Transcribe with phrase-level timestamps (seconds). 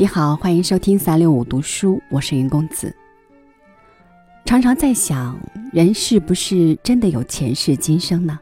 [0.00, 2.94] 你好，欢迎收听三六五读书，我是云公子。
[4.44, 5.36] 常常在想，
[5.72, 8.38] 人是不是真的有前世今生呢？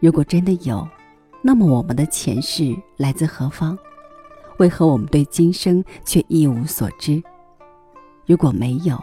[0.00, 0.84] 如果真的有，
[1.40, 3.78] 那么我们的前世来自何方？
[4.58, 7.22] 为何我们对今生却一无所知？
[8.26, 9.00] 如果没有，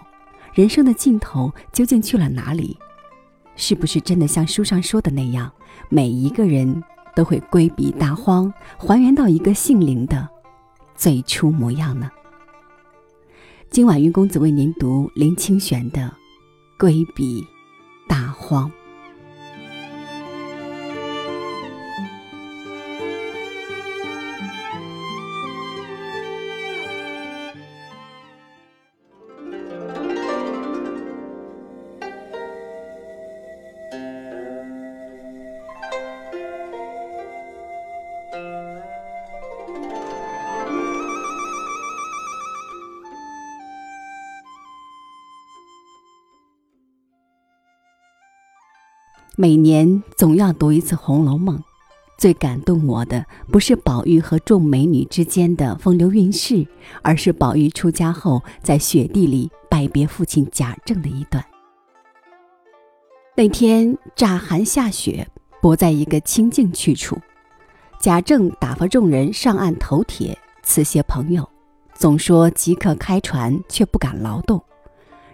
[0.54, 2.78] 人生的尽头究竟去了哪里？
[3.56, 5.50] 是不是真的像书上说的那样，
[5.88, 6.84] 每一个人
[7.16, 10.28] 都会归彼大荒，还原到一个姓林的？
[11.04, 12.10] 最初模样呢？
[13.70, 16.00] 今晚云公子为您读林清玄的
[16.80, 17.46] 《归笔
[18.08, 18.72] 大荒》。
[49.44, 51.58] 每年总要读一次《红楼梦》，
[52.18, 56.66] 最感动我的不是宝玉和众美女之间的风流韵事，
[57.02, 61.44] 而是宝玉出家后在雪地里拜别父亲贾政的一段。
[63.36, 65.28] 那天乍寒下雪，
[65.62, 67.20] 泊在一个清静去处，
[68.00, 71.46] 贾政打发众人上岸投帖辞谢朋友，
[71.94, 74.64] 总说即刻开船，却不敢劳动。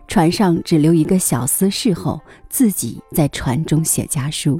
[0.09, 4.59] 船上只留一个小厮侍候，自己在船中写家书。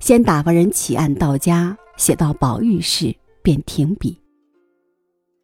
[0.00, 4.18] 先打发人起案到家，写到宝玉时，便停笔。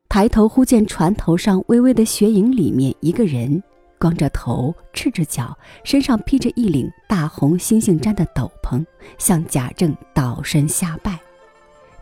[0.09, 3.63] 抬头忽见船头上微微的雪影里面一个人，
[4.01, 8.85] 光着头，赤着脚，身上披着一领大红星星毡的斗篷，
[9.17, 11.17] 向贾政倒身下拜。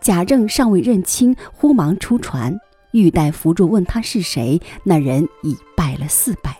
[0.00, 2.58] 贾政尚未认清，忽忙出船，
[2.92, 4.58] 玉带扶住，问他是谁。
[4.82, 6.56] 那人已拜了四拜。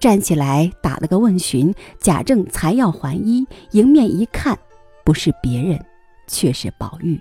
[0.00, 4.58] 站起来打了个问询，贾政才要还衣，迎面一看，
[5.04, 5.84] 不是别人，
[6.26, 7.20] 却是宝玉。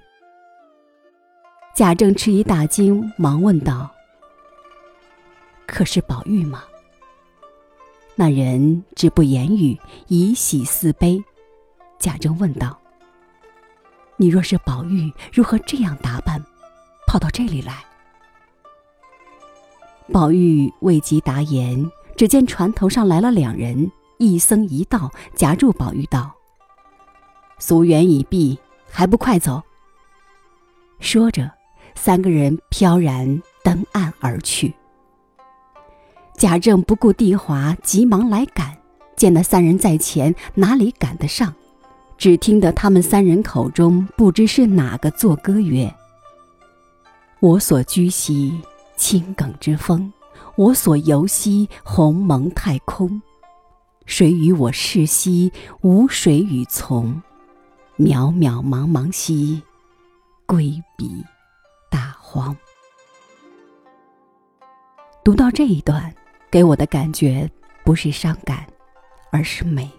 [1.76, 3.92] 贾政吃一大惊，忙问道
[5.68, 6.64] ：“可是宝玉吗？”
[8.16, 11.22] 那人只不言语，以喜似悲。
[12.00, 12.80] 贾政问道
[14.16, 16.42] ：“你若是宝玉，如何这样打扮，
[17.08, 17.84] 跑到这里来？”
[20.14, 21.92] 宝玉未及答言。
[22.16, 26.34] 只见船头上来了两人，一僧一道，夹住宝玉道
[27.60, 28.58] ：“俗缘已毕，
[28.90, 29.62] 还不快走？”
[31.00, 31.52] 说着，
[31.94, 34.74] 三个人飘然登岸而去。
[36.38, 38.78] 贾政不顾地滑，急忙来赶，
[39.16, 41.54] 见那三人在前，哪里赶得上？
[42.18, 45.94] 只听得他们三人口中不知是哪个作歌曰
[47.42, 48.58] ：“我所居兮，
[48.96, 50.12] 青埂之峰。”
[50.58, 53.22] 我所游兮，鸿蒙太空；
[54.06, 55.52] 谁与我逝兮，
[55.82, 57.22] 无水与从。
[57.98, 59.62] 渺渺茫茫兮，
[60.46, 61.24] 归彼
[61.92, 62.56] 大荒。
[65.26, 66.14] 读到这一段，
[66.50, 67.50] 给我的感觉
[67.84, 68.66] 不是伤感，
[69.32, 69.90] 而是美。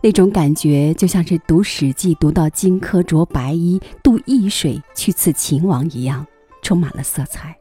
[0.00, 6.26] 那种感觉就像是读《史记》读到荆轲着白衣渡易水去刺秦王一样，
[6.60, 7.56] 充满了色彩。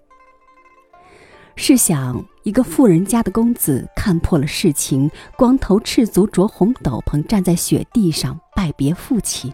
[1.56, 9.54] 试想，一个富人家的公子看破了世情，光头赤足，着红斗篷，站在雪地上拜别父亲，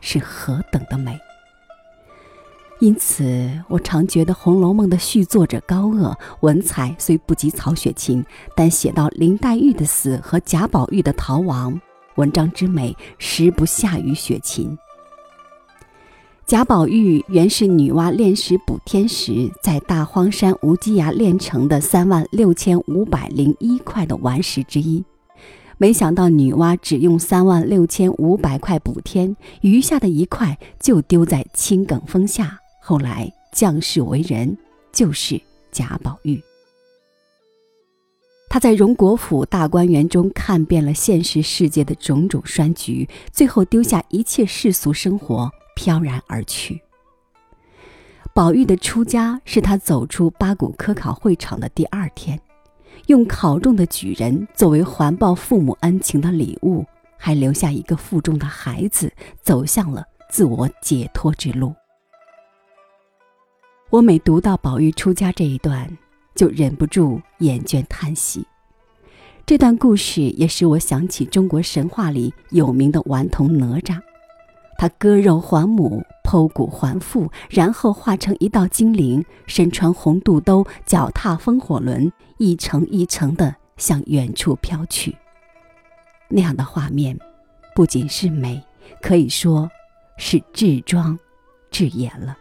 [0.00, 1.18] 是何等的美！
[2.80, 11.80] 因此，我常觉得《红楼梦》的续作者高鹗，文采虽不及曹雪芹，但写到林黛玉的死和贾宝玉的逃亡，
[12.14, 14.78] 文章之美实不下于雪芹。
[16.48, 25.04] 贾宝玉原是女娲炼石补天时，在大荒山无稽崖炼成的三万六千五百零一块的顽石之一。
[25.76, 32.58] 没想到女娲只用三万六千五百块补天，余下的一块就丢在青埂峰下。
[32.80, 34.56] 后来降世为人，
[34.90, 35.38] 就是
[35.70, 36.42] 贾宝玉。
[38.48, 45.52] 他在荣国府大观园中看遍了现实世界的种种衰局，最后丢下一切世俗生活。
[45.78, 46.82] 飘然而去。
[48.34, 52.40] 宝玉的出家是他走出八股科考会场的第二天，
[53.06, 56.84] 用考中的举人作为还报父母恩情的礼物，
[57.16, 61.72] 还留下一个腹中的孩子，走向了自我解脱之路。
[63.90, 65.88] 我每读到宝玉出家这一段，
[66.34, 68.44] 就忍不住眼倦叹息。
[69.46, 74.00] 这段故事也使我想起中国神话里有名的顽童哪吒。
[74.78, 85.16] 他割肉还母，剖骨还父，然后化成一道精灵，身穿红肚兜，脚踏风火轮，一层一层的向远处飘去。
[86.28, 87.18] 那样的画面，
[87.74, 88.62] 不仅是美，
[89.02, 89.68] 可以说
[90.16, 91.18] 是至庄、
[91.72, 92.38] 至严了。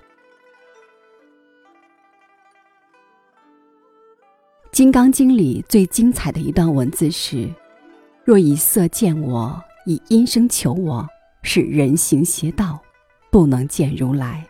[4.71, 7.51] 《金刚经》里最精彩的一段文字是
[8.23, 11.07] ：“若以色见我，以音声求我，
[11.47, 12.79] 是人行邪道，
[13.31, 14.45] 不能见如来。”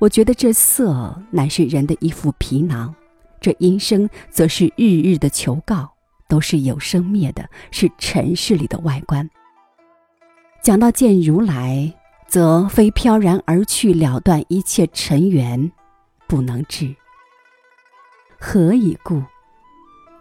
[0.00, 2.94] 我觉得这色乃是人的一副皮囊，
[3.38, 5.92] 这音声则是日日的求告，
[6.26, 9.28] 都是有生灭的，是尘世里的外观。
[10.62, 11.92] 讲到见如来，
[12.26, 15.70] 则非飘然而去了断一切尘缘，
[16.26, 16.96] 不能至。
[18.38, 19.16] 何以故？《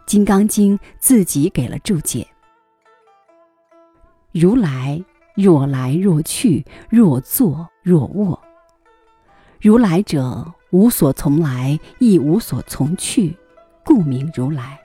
[0.05, 2.27] 金刚经》自己给了注解：
[4.33, 5.01] 如来
[5.41, 8.37] 若来若去，若坐若卧。
[9.61, 13.37] 如来者，无所从来，亦无所从去，
[13.85, 14.77] 故名如来。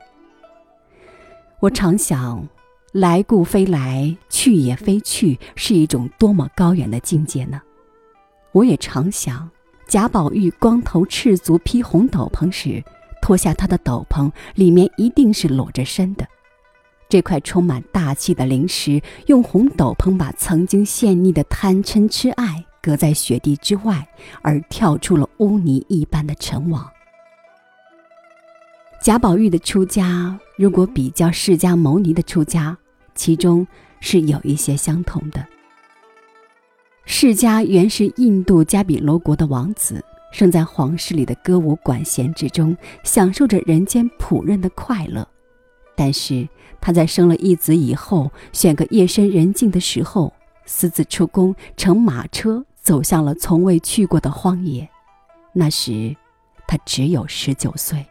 [1.58, 2.46] 我常想，
[2.92, 7.60] 来故非来，去也非去，是一种多么高远的境界呢？
[8.52, 9.50] 我也常想，
[9.88, 12.80] 贾宝玉光头赤足披红斗篷时。
[13.20, 16.28] 脱下他的斗篷，里面一定是裸着身的。
[17.14, 24.04] 这块充满大气的灵石，用红斗篷把曾经陷溺的贪嗔痴爱隔在雪地之外，
[24.42, 26.90] 而跳出了污泥一般的尘网。
[29.00, 32.76] 贾宝玉的出家，如果比较释迦牟尼的出家，
[33.14, 33.64] 其中
[34.00, 35.46] 是有一些相同的。
[37.04, 40.04] 释迦原是印度迦比罗国的王子。
[40.32, 45.24] 生在皇室里的歌舞管弦之中，享受着人间仆人的快乐。
[45.96, 46.48] 但是
[46.80, 50.32] 他在生了一子以后，选个夜深人静的时候，
[50.66, 54.88] 私自出宫，乘马车走向了从未去过的荒野。
[55.52, 56.16] 那时，
[56.66, 58.04] 他只有十九岁。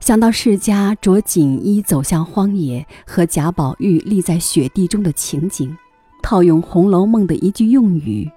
[0.00, 5.76] 想到释迦着锦衣走向荒野，和贾宝玉立在雪地中的情景，
[6.22, 8.28] 套用《红楼梦》的一句用语。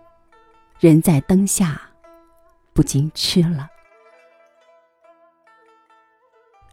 [0.79, 1.81] 人在灯下，
[2.73, 3.69] 不禁吃了。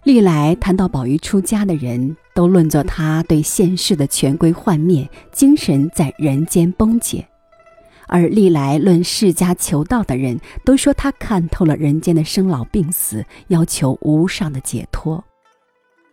[0.02, 7.22] 历来谈到宝玉出家的人，都论作他对现世的权贵幻灭，精神在人间崩解；
[8.08, 15.22] 而历来论释迦求道的人，都说他看透了人间的生老病死，要求无上的解脱。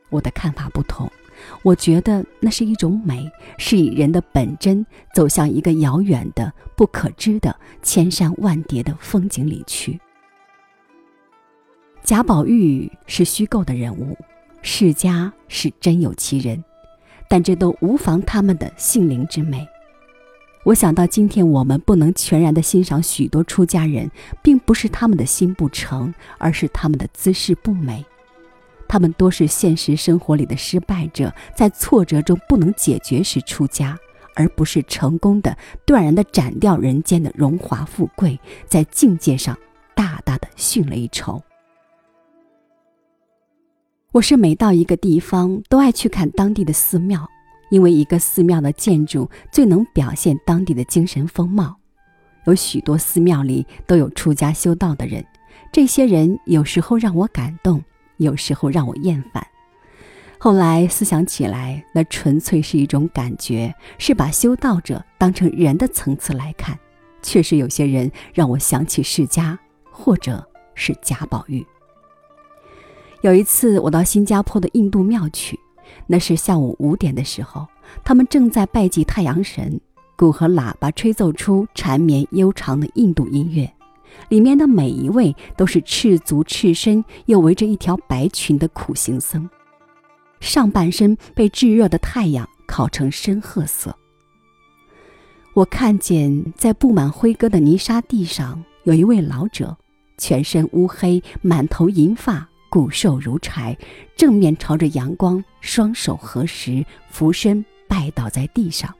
[0.09, 1.09] 我的看法不同。
[1.61, 9.97] 我觉得那是一种美，是以人的本真走向一个遥远的、不可知的、千山万叠的风景里去。
[12.07, 14.17] 贾宝玉是虚构的人物，
[14.61, 16.63] 释迦是真有其人，
[17.27, 19.67] 但这都无妨他们的性灵之美。
[20.63, 24.09] 我想到今天我们不能全然的欣赏许多出家人，
[24.41, 28.05] 并不是他们的心不诚，而是他们的姿势不美。
[28.87, 33.99] 他们多是现实生活里的失败者，在挫折中不能解决时出家，
[34.33, 39.57] 而不是成功的断然的斩掉人间的荣华富贵，在境界上
[39.93, 41.43] 大大的逊了一筹。
[44.13, 47.29] 我是每到一个地方都爱去看当地的寺庙，
[47.69, 51.77] 因为一个寺庙的建筑最能表现当地的精神风貌。
[52.45, 55.25] 有许多寺庙里都有出家修道的人，
[55.73, 57.83] 这些人有时候让我感动。
[58.15, 59.45] 有时候让我厌烦，
[60.39, 66.75] 后来思想起来，那纯粹是一种感觉，是把修道者当成人的层次来看。
[67.21, 69.55] 确实有些人让我想起释迦，
[69.91, 71.63] 或者是贾宝玉。
[73.21, 75.59] 有一次我到新加坡的印度庙去，
[76.05, 77.65] 那是下午五点的时候，
[78.03, 79.79] 他们正在拜祭太阳神，
[80.15, 83.71] 鼓和喇叭吹奏出缠绵悠长的印度音乐。
[84.29, 89.47] 里面的每一位都是赤足赤身，又围着一条白裙的苦行僧，
[90.39, 93.95] 上半身被炙热的太阳烤成深褐色。
[95.53, 99.75] 我看见在布满灰疙的泥沙地上，有一位老者，
[100.17, 103.77] 全身乌黑，满头银发，骨瘦如柴，
[104.15, 108.93] 正面朝着阳光，双手合十，俯身拜倒在地上。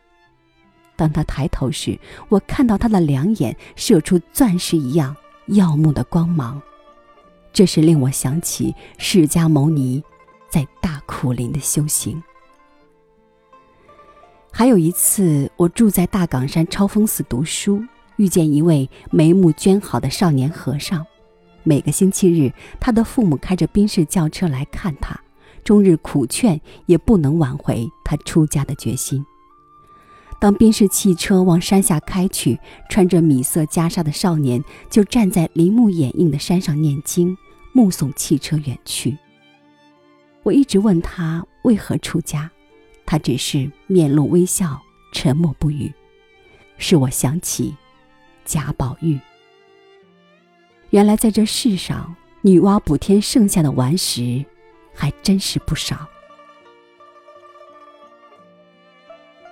[0.96, 5.16] 当他抬头时，我看到他的两眼射出钻石一样
[5.48, 6.62] 耀目的光芒，
[7.54, 10.04] 这是令我想起释迦牟尼
[10.50, 12.22] 在大苦林的修行。
[14.52, 17.84] 还有一次，我住在大岗山超峰寺读书，
[18.16, 21.06] 遇见一位眉目娟好的少年和尚。
[21.68, 25.20] 每个星期日，他的父母开着宾士轿车来看他，
[25.66, 29.26] 终日苦劝，也不能挽回他出家的决心。
[30.40, 32.58] 当宾士汽车往山下开去，
[32.90, 37.38] 穿着米色袈裟的少年就站在林木掩映的山上念经，
[37.74, 39.18] 目送汽车远去。
[40.44, 42.50] 我一直问他为何出家，
[43.06, 44.82] 他只是面露微笑，
[45.12, 45.92] 沉默不语。
[46.78, 47.76] 使我想起
[48.46, 49.20] 贾宝玉。
[50.92, 54.44] 原来在这世上，女娲补天剩下的顽石，
[54.94, 56.08] 还真是不少。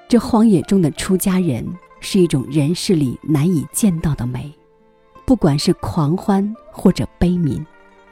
[0.08, 1.66] 这荒野中的出家人
[2.00, 4.50] 是一种人世里难以见到的美，
[5.26, 7.64] 不管是狂欢或者悲悯，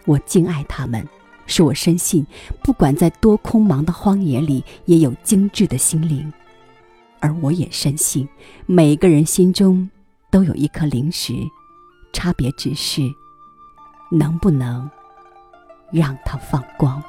[0.06, 1.08] 我敬爱他们，
[1.46, 2.26] 使我深信，
[2.62, 6.32] 不管在多空茫的荒野里，也有精致的心灵。
[7.20, 8.28] 而我也深信，
[8.66, 9.90] 每个人心中
[10.30, 11.34] 都有一颗灵石，
[12.14, 13.14] 差别只是
[14.10, 14.90] 能不能
[15.92, 17.04] 让它放光。